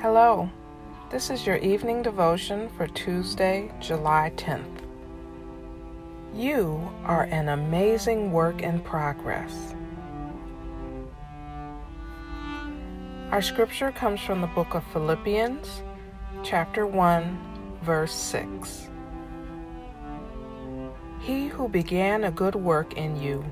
Hello, 0.00 0.48
this 1.10 1.28
is 1.28 1.44
your 1.44 1.56
evening 1.56 2.02
devotion 2.02 2.68
for 2.76 2.86
Tuesday, 2.86 3.68
July 3.80 4.30
10th. 4.36 4.84
You 6.32 6.88
are 7.02 7.24
an 7.24 7.48
amazing 7.48 8.30
work 8.30 8.62
in 8.62 8.78
progress. 8.78 9.74
Our 13.32 13.42
scripture 13.42 13.90
comes 13.90 14.20
from 14.20 14.40
the 14.40 14.46
book 14.46 14.74
of 14.74 14.84
Philippians, 14.92 15.82
chapter 16.44 16.86
1, 16.86 17.78
verse 17.82 18.14
6. 18.14 18.90
He 21.18 21.48
who 21.48 21.68
began 21.68 22.22
a 22.22 22.30
good 22.30 22.54
work 22.54 22.96
in 22.96 23.20
you 23.20 23.44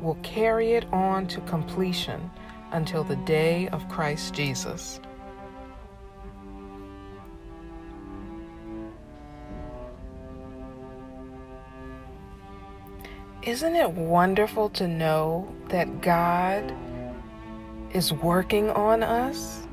will 0.00 0.16
carry 0.22 0.72
it 0.72 0.90
on 0.94 1.26
to 1.26 1.42
completion 1.42 2.30
until 2.70 3.04
the 3.04 3.16
day 3.16 3.68
of 3.68 3.86
Christ 3.90 4.32
Jesus. 4.32 4.98
Isn't 13.42 13.74
it 13.74 13.92
wonderful 13.92 14.68
to 14.70 14.86
know 14.86 15.50
that 15.68 16.02
God 16.02 16.74
is 17.94 18.12
working 18.12 18.68
on 18.68 19.02
us? 19.02 19.66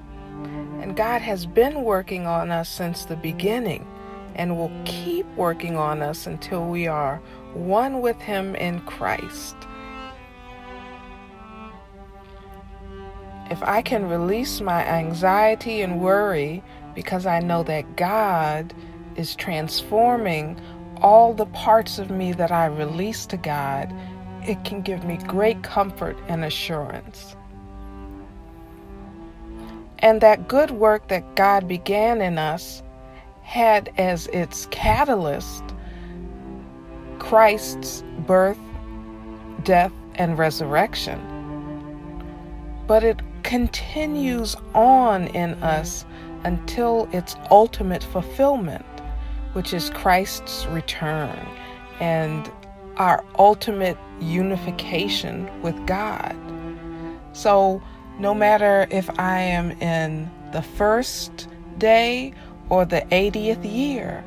And 0.80 0.96
God 0.96 1.22
has 1.22 1.46
been 1.46 1.84
working 1.84 2.26
on 2.26 2.50
us 2.50 2.70
since 2.70 3.04
the 3.04 3.18
beginning 3.18 3.86
and 4.36 4.56
will 4.56 4.72
keep 4.86 5.26
working 5.36 5.76
on 5.76 6.02
us 6.02 6.28
until 6.28 6.66
we 6.66 6.88
are 6.88 7.18
one 7.54 8.00
with 8.00 8.16
Him 8.22 8.56
in 8.56 8.80
Christ. 8.82 9.58
If 13.52 13.62
I 13.64 13.82
can 13.82 14.08
release 14.08 14.62
my 14.62 14.86
anxiety 14.86 15.82
and 15.82 16.00
worry 16.00 16.64
because 16.96 17.26
I 17.26 17.40
know 17.40 17.64
that 17.64 17.98
God 17.98 18.74
is 19.18 19.36
transforming 19.36 20.58
all 21.02 21.34
the 21.34 21.46
parts 21.48 22.00
of 22.00 22.10
me 22.10 22.34
that 22.34 22.52
I 22.52 22.66
release 22.66 23.26
to 23.28 23.38
God, 23.38 23.94
it 24.44 24.64
can 24.64 24.82
give 24.82 25.04
me 25.04 25.18
great 25.18 25.64
comfort 25.64 26.18
and 26.28 26.44
assurance. 26.44 27.36
And 30.00 30.22
that 30.22 30.48
good 30.48 30.72
work 30.72 31.08
that 31.08 31.36
God 31.36 31.68
began 31.68 32.22
in 32.22 32.38
us 32.38 32.84
had 33.42 33.92
as 33.98 34.28
its 34.28 34.68
catalyst 34.68 35.64
Christ's 37.20 38.04
birth, 38.26 38.60
death, 39.64 39.92
and 40.16 40.38
resurrection. 40.38 41.20
But 42.86 43.04
it 43.04 43.22
continues 43.44 44.56
on 44.74 45.28
in 45.28 45.54
us 45.64 46.06
until 46.44 47.10
its 47.12 47.36
ultimate 47.50 48.04
fulfillment 48.04 48.86
which 49.58 49.74
is 49.74 49.90
Christ's 49.90 50.68
return 50.68 51.36
and 52.00 52.52
our 52.98 53.26
ultimate 53.40 53.98
unification 54.22 55.50
with 55.64 55.76
God. 55.88 56.36
So, 57.34 57.82
no 58.20 58.36
matter 58.36 58.86
if 58.92 59.10
I 59.20 59.40
am 59.40 59.72
in 59.82 60.30
the 60.52 60.62
first 60.62 61.48
day 61.80 62.36
or 62.70 62.86
the 62.86 63.02
80th 63.10 63.66
year 63.66 64.24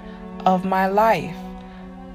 of 0.46 0.64
my 0.64 0.88
life, 0.88 1.36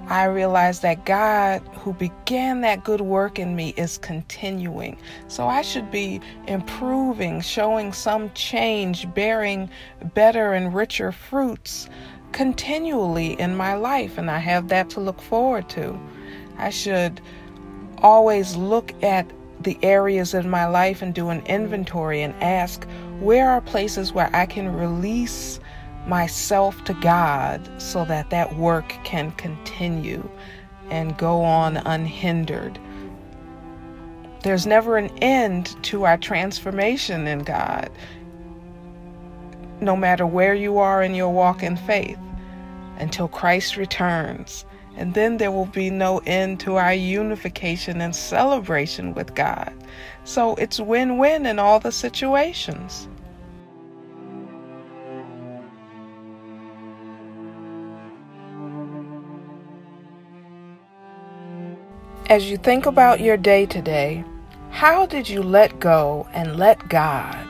I 0.07 0.25
realize 0.25 0.81
that 0.81 1.05
God, 1.05 1.61
who 1.73 1.93
began 1.93 2.61
that 2.61 2.83
good 2.83 3.01
work 3.01 3.39
in 3.39 3.55
me, 3.55 3.73
is 3.75 3.97
continuing. 3.97 4.97
So 5.27 5.47
I 5.47 5.63
should 5.63 5.89
be 5.89 6.21
improving, 6.47 7.41
showing 7.41 7.91
some 7.91 8.31
change, 8.33 9.11
bearing 9.13 9.69
better 10.13 10.53
and 10.53 10.73
richer 10.73 11.11
fruits 11.11 11.89
continually 12.31 13.39
in 13.39 13.55
my 13.55 13.75
life, 13.75 14.17
and 14.17 14.29
I 14.29 14.39
have 14.39 14.67
that 14.67 14.89
to 14.91 14.99
look 14.99 15.21
forward 15.21 15.69
to. 15.69 15.97
I 16.57 16.69
should 16.69 17.21
always 17.99 18.55
look 18.55 18.91
at 19.01 19.25
the 19.61 19.79
areas 19.81 20.33
in 20.33 20.49
my 20.49 20.67
life 20.67 21.01
and 21.01 21.13
do 21.13 21.29
an 21.29 21.45
inventory 21.45 22.21
and 22.21 22.35
ask 22.43 22.85
where 23.19 23.49
are 23.49 23.61
places 23.61 24.11
where 24.11 24.29
I 24.35 24.45
can 24.45 24.75
release 24.75 25.59
myself 26.07 26.83
to 26.85 26.93
God 26.95 27.69
so 27.81 28.05
that 28.05 28.29
that 28.29 28.55
work 28.55 28.93
can 29.03 29.31
continue 29.33 30.27
and 30.89 31.17
go 31.17 31.41
on 31.41 31.77
unhindered. 31.77 32.79
There's 34.43 34.67
never 34.67 34.97
an 34.97 35.09
end 35.19 35.75
to 35.85 36.05
our 36.05 36.17
transformation 36.17 37.25
in 37.25 37.39
God, 37.39 37.89
no 39.81 39.95
matter 39.95 40.27
where 40.27 40.53
you 40.53 40.77
are 40.77 41.01
in 41.01 41.15
your 41.15 41.33
walk 41.33 41.63
in 41.63 41.77
faith 41.77 42.19
until 42.97 43.27
Christ 43.27 43.75
returns. 43.75 44.65
And 44.97 45.13
then 45.13 45.37
there 45.37 45.51
will 45.51 45.65
be 45.65 45.89
no 45.89 46.19
end 46.25 46.59
to 46.61 46.75
our 46.75 46.93
unification 46.93 47.99
and 47.99 48.15
celebration 48.15 49.13
with 49.13 49.35
God. 49.35 49.73
So 50.23 50.55
it's 50.55 50.79
win 50.79 51.17
win 51.17 51.45
in 51.45 51.59
all 51.59 51.79
the 51.79 51.91
situations. 51.91 53.09
As 62.27 62.49
you 62.49 62.57
think 62.57 62.85
about 62.85 63.19
your 63.19 63.37
day 63.37 63.65
today, 63.65 64.23
how 64.71 65.05
did 65.05 65.29
you 65.29 65.43
let 65.43 65.79
go 65.79 66.27
and 66.33 66.57
let 66.57 66.89
God 66.89 67.47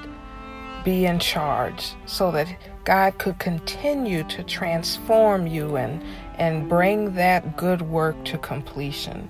be 0.86 1.06
in 1.06 1.20
charge 1.20 1.94
so 2.06 2.32
that 2.32 2.48
God 2.86 3.18
could 3.18 3.40
continue 3.40 4.24
to 4.26 4.44
transform 4.44 5.48
you 5.48 5.76
and, 5.76 6.02
and 6.38 6.70
bring 6.70 7.16
that 7.16 7.58
good 7.58 7.82
work 7.82 8.24
to 8.26 8.38
completion. 8.38 9.28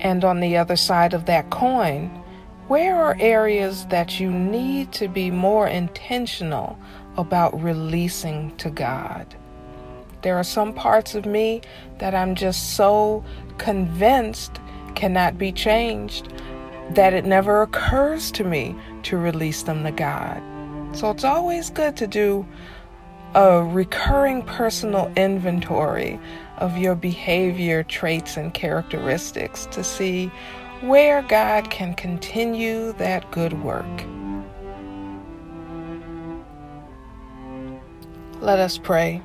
And 0.00 0.24
on 0.24 0.40
the 0.40 0.56
other 0.56 0.76
side 0.76 1.14
of 1.14 1.26
that 1.26 1.48
coin, 1.50 2.08
where 2.66 2.96
are 2.96 3.16
areas 3.20 3.86
that 3.86 4.20
you 4.20 4.30
need 4.30 4.92
to 4.92 5.08
be 5.08 5.30
more 5.30 5.68
intentional 5.68 6.76
about 7.16 7.58
releasing 7.62 8.54
to 8.56 8.68
God? 8.68 9.34
There 10.22 10.36
are 10.36 10.44
some 10.44 10.72
parts 10.72 11.14
of 11.14 11.26
me 11.26 11.60
that 11.98 12.14
I'm 12.14 12.34
just 12.34 12.74
so 12.74 13.24
convinced 13.58 14.60
cannot 14.94 15.38
be 15.38 15.52
changed 15.52 16.32
that 16.90 17.12
it 17.12 17.24
never 17.24 17.62
occurs 17.62 18.30
to 18.32 18.44
me 18.44 18.74
to 19.04 19.16
release 19.16 19.62
them 19.62 19.84
to 19.84 19.92
God. 19.92 20.42
So 20.96 21.10
it's 21.10 21.24
always 21.24 21.70
good 21.70 21.96
to 21.98 22.06
do 22.06 22.46
a 23.34 23.62
recurring 23.62 24.42
personal 24.42 25.12
inventory 25.14 26.18
of 26.56 26.78
your 26.78 26.94
behavior, 26.94 27.82
traits, 27.82 28.36
and 28.36 28.52
characteristics 28.54 29.66
to 29.66 29.84
see 29.84 30.30
where 30.80 31.22
God 31.22 31.70
can 31.70 31.94
continue 31.94 32.92
that 32.94 33.30
good 33.30 33.62
work. 33.62 33.84
Let 38.40 38.58
us 38.58 38.78
pray. 38.78 39.20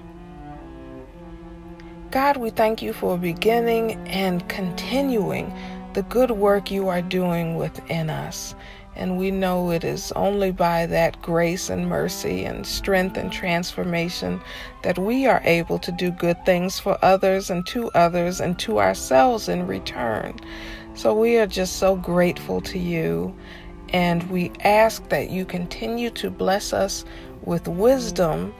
God, 2.13 2.38
we 2.38 2.51
thank 2.51 2.84
you 2.84 2.94
for 2.94 3.18
beginning 3.18 3.94
and 4.07 4.47
continuing 4.47 5.51
the 5.96 6.03
good 6.03 6.29
work 6.29 6.69
you 6.69 6.88
are 6.88 7.01
doing 7.01 7.56
within 7.56 8.12
us. 8.12 8.53
And 8.96 9.18
we 9.18 9.31
know 9.31 9.72
it 9.72 9.84
is 9.84 10.12
only 10.12 10.52
by 10.52 10.85
that 10.85 11.19
grace 11.23 11.72
and 11.72 11.90
mercy 11.90 12.46
and 12.46 12.68
strength 12.68 13.18
and 13.18 13.31
transformation 13.31 14.40
that 14.84 15.00
we 15.00 15.25
are 15.25 15.41
able 15.44 15.79
to 15.79 15.91
do 15.91 16.12
good 16.12 16.38
things 16.46 16.79
for 16.79 17.03
others 17.03 17.50
and 17.50 17.66
to 17.66 17.90
others 17.96 18.40
and 18.40 18.59
to 18.59 18.79
ourselves 18.79 19.50
in 19.50 19.66
return. 19.66 20.40
So 20.94 21.16
we 21.16 21.40
are 21.40 21.47
just 21.47 21.78
so 21.78 21.96
grateful 21.96 22.62
to 22.62 22.78
you. 22.78 23.35
And 23.90 24.29
we 24.29 24.52
ask 24.59 25.09
that 25.09 25.32
you 25.32 25.46
continue 25.46 26.11
to 26.11 26.29
bless 26.29 26.73
us 26.73 27.05
with 27.41 27.67
wisdom 27.67 28.53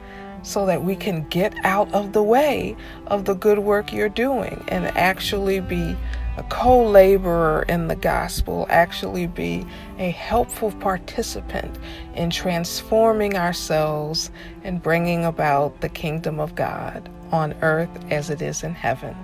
so 0.44 0.66
that 0.66 0.84
we 0.84 0.94
can 0.94 1.26
get 1.28 1.54
out 1.64 1.92
of 1.92 2.12
the 2.12 2.22
way 2.22 2.76
of 3.08 3.24
the 3.24 3.34
good 3.34 3.58
work 3.58 3.92
you're 3.92 4.08
doing 4.08 4.64
and 4.68 4.86
actually 4.96 5.60
be 5.60 5.96
a 6.36 6.42
co 6.44 6.84
laborer 6.84 7.64
in 7.68 7.88
the 7.88 7.96
gospel, 7.96 8.66
actually 8.68 9.26
be 9.26 9.64
a 9.98 10.10
helpful 10.10 10.72
participant 10.72 11.78
in 12.14 12.30
transforming 12.30 13.36
ourselves 13.36 14.30
and 14.62 14.82
bringing 14.82 15.24
about 15.24 15.80
the 15.80 15.88
kingdom 15.88 16.40
of 16.40 16.54
God 16.54 17.08
on 17.32 17.54
earth 17.62 17.90
as 18.10 18.30
it 18.30 18.42
is 18.42 18.62
in 18.62 18.74
heaven. 18.74 19.16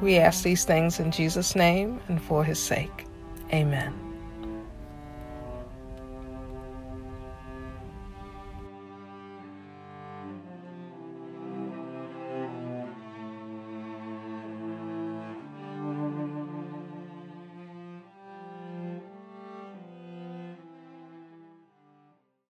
We 0.00 0.16
ask 0.18 0.42
these 0.42 0.64
things 0.64 1.00
in 1.00 1.10
Jesus' 1.10 1.56
name 1.56 2.00
and 2.08 2.20
for 2.20 2.44
his 2.44 2.58
sake. 2.58 3.06
Amen. 3.52 4.05